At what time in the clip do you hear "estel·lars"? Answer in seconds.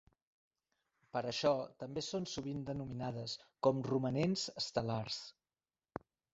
4.65-5.23